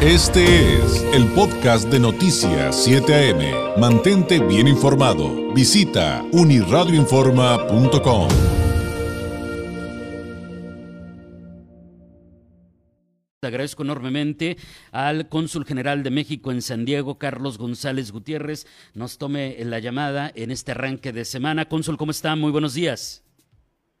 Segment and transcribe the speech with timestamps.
[0.00, 3.80] Este es el podcast de Noticias 7 AM.
[3.80, 5.52] Mantente bien informado.
[5.52, 8.28] Visita uniradioinforma.com.
[13.42, 14.56] Agradezco enormemente
[14.92, 20.30] al cónsul general de México en San Diego, Carlos González Gutiérrez, nos tome la llamada
[20.32, 21.68] en este arranque de semana.
[21.68, 22.36] Cónsul, ¿cómo está?
[22.36, 23.24] Muy buenos días.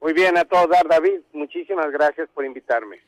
[0.00, 1.20] Muy bien, a todos David.
[1.32, 2.98] Muchísimas gracias por invitarme.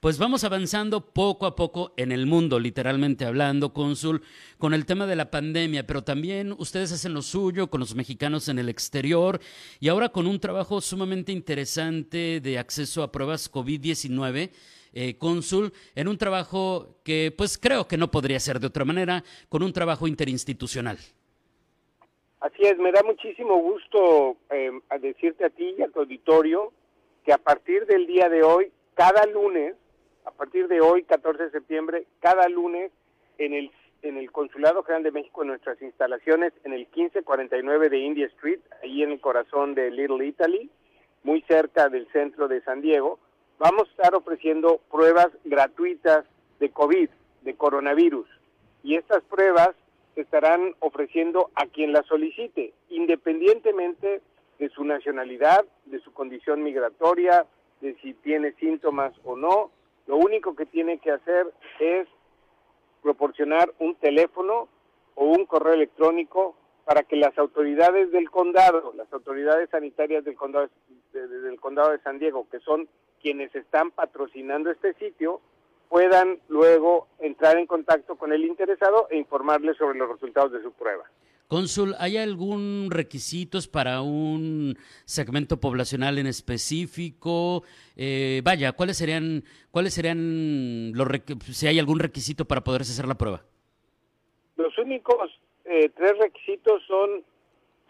[0.00, 4.22] Pues vamos avanzando poco a poco en el mundo, literalmente hablando, cónsul,
[4.58, 8.48] con el tema de la pandemia, pero también ustedes hacen lo suyo con los mexicanos
[8.48, 9.40] en el exterior
[9.78, 14.50] y ahora con un trabajo sumamente interesante de acceso a pruebas COVID-19.
[14.92, 19.22] Eh, cónsul, en un trabajo que pues creo que no podría ser de otra manera,
[19.48, 20.98] con un trabajo interinstitucional.
[22.40, 26.72] Así es, me da muchísimo gusto eh, decirte a ti y a tu auditorio
[27.24, 29.74] que a partir del día de hoy, cada lunes,
[30.24, 32.92] a partir de hoy, 14 de septiembre, cada lunes
[33.36, 37.98] en el, en el Consulado General de México, en nuestras instalaciones, en el 1549 de
[37.98, 40.70] India Street, ahí en el corazón de Little Italy,
[41.24, 43.18] muy cerca del centro de San Diego,
[43.58, 46.24] vamos a estar ofreciendo pruebas gratuitas
[46.58, 47.10] de COVID,
[47.42, 48.26] de coronavirus.
[48.82, 49.72] Y estas pruebas
[50.14, 54.20] se estarán ofreciendo a quien las solicite, independientemente
[54.58, 57.46] de su nacionalidad, de su condición migratoria,
[57.80, 59.70] de si tiene síntomas o no,
[60.06, 61.46] lo único que tiene que hacer
[61.78, 62.06] es
[63.02, 64.68] proporcionar un teléfono
[65.14, 70.68] o un correo electrónico para que las autoridades del condado, las autoridades sanitarias del condado
[71.12, 72.88] de, del condado de San Diego, que son
[73.22, 75.40] quienes están patrocinando este sitio,
[75.90, 80.72] puedan luego entrar en contacto con el interesado e informarle sobre los resultados de su
[80.72, 81.04] prueba.
[81.48, 87.64] Cónsul, ¿hay algún requisitos para un segmento poblacional en específico?
[87.96, 91.08] Eh, vaya, ¿cuáles serían, cuáles serían los
[91.50, 93.42] si hay algún requisito para poderse hacer la prueba?
[94.56, 95.28] Los únicos
[95.64, 97.24] eh, tres requisitos son,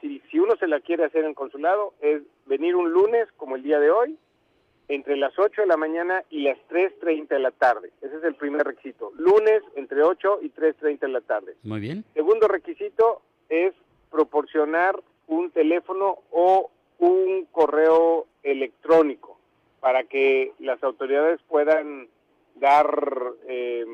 [0.01, 3.63] si, si uno se la quiere hacer en consulado, es venir un lunes como el
[3.63, 4.17] día de hoy,
[4.91, 7.93] entre las 8 de la mañana y las 3.30 de la tarde.
[8.03, 9.13] Ese es el primer requisito.
[9.17, 11.57] Lunes entre 8 y 3.30 de la tarde.
[11.63, 12.05] Muy bien.
[12.13, 13.73] Segundo requisito, es
[14.11, 19.39] proporcionar un teléfono o un correo electrónico
[19.79, 22.09] para que las autoridades puedan
[22.57, 22.93] dar
[23.47, 23.87] eh,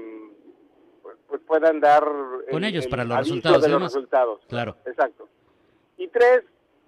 [1.29, 2.05] pues puedan dar
[2.51, 5.29] con ellos para los resultados de los resultados claro exacto
[5.99, 6.43] y tres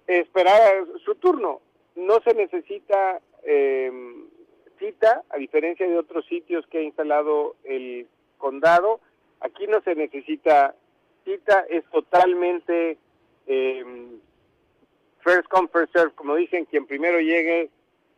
[0.07, 1.61] esperar su turno
[1.95, 3.91] no se necesita eh,
[4.77, 9.01] cita a diferencia de otros sitios que ha instalado el condado
[9.41, 10.75] aquí no se necesita
[11.69, 12.97] es totalmente
[13.47, 13.83] eh,
[15.23, 17.69] first come, first serve, como dicen, quien primero llegue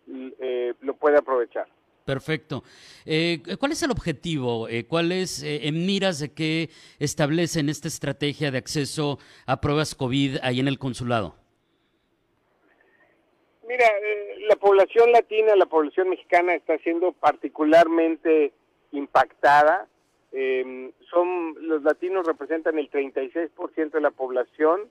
[0.07, 1.67] eh, lo puede aprovechar.
[2.05, 2.63] Perfecto.
[3.05, 4.67] Eh, ¿Cuál es el objetivo?
[4.87, 6.69] ¿Cuál es, en miras de qué
[6.99, 11.35] establecen esta estrategia de acceso a pruebas COVID ahí en el consulado?
[13.67, 13.85] Mira,
[14.51, 18.51] la población latina, la población mexicana está siendo particularmente
[18.91, 19.87] impactada
[20.31, 24.81] eh, son los latinos representan el 36% de la población,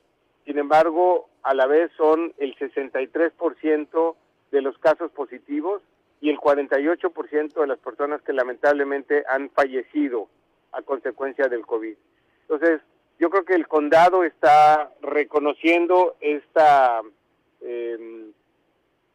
[0.44, 4.14] sin embargo, a la vez son el 63%
[4.50, 5.82] de los casos positivos
[6.20, 10.28] y el 48% de las personas que lamentablemente han fallecido
[10.72, 11.96] a consecuencia del COVID.
[12.42, 12.82] Entonces,
[13.18, 17.00] yo creo que el condado está reconociendo esta,
[17.62, 18.30] eh,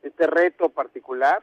[0.06, 1.42] este reto particular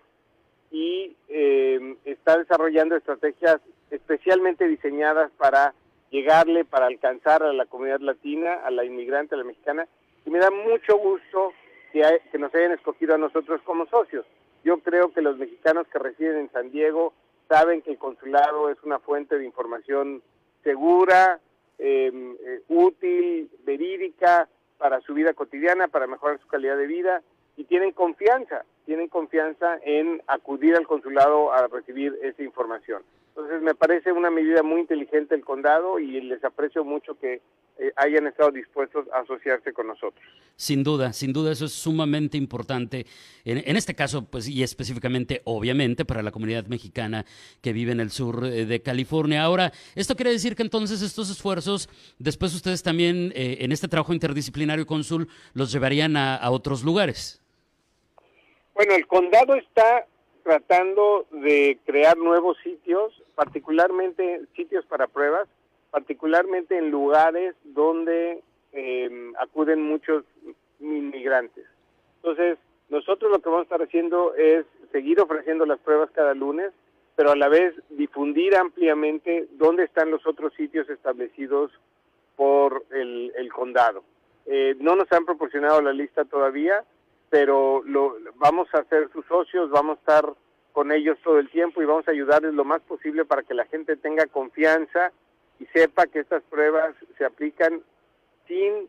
[0.70, 5.74] y eh, está desarrollando estrategias especialmente diseñadas para
[6.10, 9.86] llegarle, para alcanzar a la comunidad latina, a la inmigrante, a la mexicana,
[10.24, 11.52] y me da mucho gusto
[11.92, 14.24] que, que nos hayan escogido a nosotros como socios.
[14.64, 17.12] Yo creo que los mexicanos que residen en San Diego
[17.48, 20.22] saben que el consulado es una fuente de información
[20.62, 21.40] segura,
[21.78, 24.48] em, eh, útil, verídica
[24.78, 27.22] para su vida cotidiana, para mejorar su calidad de vida
[27.56, 33.02] y tienen confianza, tienen confianza en acudir al consulado a recibir esa información.
[33.34, 37.40] Entonces me parece una medida muy inteligente el condado y les aprecio mucho que
[37.78, 40.22] eh, hayan estado dispuestos a asociarse con nosotros.
[40.56, 43.06] Sin duda, sin duda eso es sumamente importante.
[43.46, 47.24] En, este caso, pues y específicamente, obviamente, para la comunidad mexicana
[47.62, 49.42] que vive en el sur eh, de California.
[49.42, 51.88] Ahora, esto quiere decir que entonces estos esfuerzos,
[52.18, 57.41] después ustedes también eh, en este trabajo interdisciplinario consul, los llevarían a otros lugares.
[58.74, 60.06] Bueno, el condado está
[60.42, 65.48] tratando de crear nuevos sitios, particularmente sitios para pruebas,
[65.90, 68.42] particularmente en lugares donde
[68.72, 70.24] em, acuden muchos
[70.80, 71.66] inmigrantes.
[72.16, 72.58] Entonces,
[72.88, 76.72] nosotros lo que vamos a estar haciendo es seguir ofreciendo las pruebas cada lunes,
[77.14, 81.70] pero a la vez difundir ampliamente dónde están los otros sitios establecidos
[82.36, 84.02] por el, condado.
[84.46, 86.84] Eh, no nos han proporcionado la lista todavía,
[87.32, 90.34] pero lo, vamos a ser sus socios, vamos a estar
[90.74, 93.64] con ellos todo el tiempo y vamos a ayudarles lo más posible para que la
[93.64, 95.12] gente tenga confianza
[95.58, 97.80] y sepa que estas pruebas se aplican
[98.46, 98.86] sin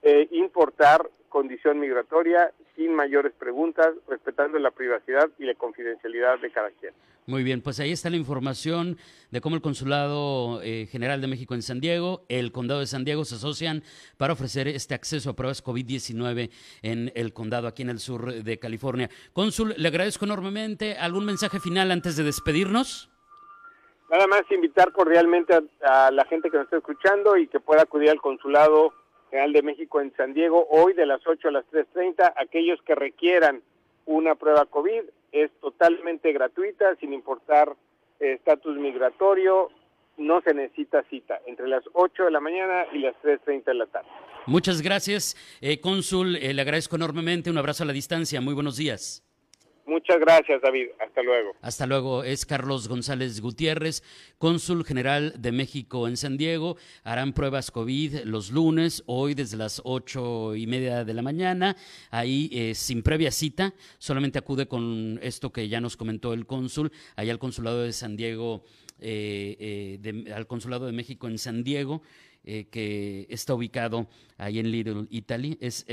[0.00, 6.70] eh, importar condición migratoria, sin mayores preguntas, respetando la privacidad y la confidencialidad de cada
[6.70, 6.92] quien.
[7.26, 8.96] Muy bien, pues ahí está la información
[9.30, 13.04] de cómo el Consulado eh, General de México en San Diego, el Condado de San
[13.04, 13.84] Diego se asocian
[14.16, 16.50] para ofrecer este acceso a pruebas COVID-19
[16.82, 19.08] en el condado aquí en el sur de California.
[19.32, 20.96] Cónsul, le agradezco enormemente.
[20.96, 23.08] ¿Algún mensaje final antes de despedirnos?
[24.10, 27.82] Nada más invitar cordialmente a, a la gente que nos está escuchando y que pueda
[27.82, 28.92] acudir al Consulado
[29.32, 32.34] General de México en San Diego hoy de las 8 a las 3.30.
[32.36, 33.62] Aquellos que requieran
[34.04, 37.74] una prueba COVID es totalmente gratuita, sin importar
[38.20, 39.70] eh, estatus migratorio,
[40.18, 43.86] no se necesita cita, entre las 8 de la mañana y las 3.30 de la
[43.86, 44.08] tarde.
[44.44, 48.76] Muchas gracias, eh, cónsul, eh, le agradezco enormemente, un abrazo a la distancia, muy buenos
[48.76, 49.24] días.
[49.84, 50.88] Muchas gracias, David.
[51.00, 51.52] Hasta luego.
[51.60, 52.24] Hasta luego.
[52.24, 54.02] Es Carlos González Gutiérrez,
[54.38, 56.76] cónsul general de México en San Diego.
[57.02, 61.76] Harán pruebas COVID los lunes, hoy desde las ocho y media de la mañana.
[62.10, 66.92] Ahí eh, sin previa cita, solamente acude con esto que ya nos comentó el cónsul,
[67.16, 68.62] ahí al consulado de San Diego,
[69.00, 72.02] eh, eh, al consulado de México en San Diego,
[72.44, 75.58] que está ubicado ahí en Little Italy.
[75.60, 75.86] Es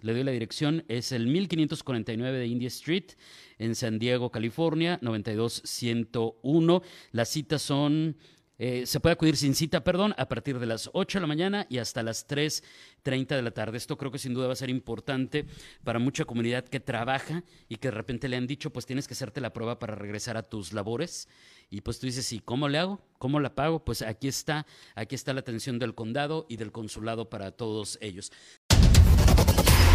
[0.00, 3.12] le doy la dirección, es el 1549 de India Street
[3.58, 6.82] en San Diego, California, 92101.
[7.12, 8.16] Las citas son,
[8.58, 11.66] eh, se puede acudir sin cita, perdón, a partir de las 8 de la mañana
[11.70, 13.78] y hasta las 3.30 de la tarde.
[13.78, 15.46] Esto creo que sin duda va a ser importante
[15.84, 19.14] para mucha comunidad que trabaja y que de repente le han dicho, pues tienes que
[19.14, 21.28] hacerte la prueba para regresar a tus labores.
[21.70, 23.00] Y pues tú dices, ¿y cómo le hago?
[23.18, 23.82] ¿Cómo la pago?
[23.82, 28.30] Pues aquí está, aquí está la atención del condado y del consulado para todos ellos.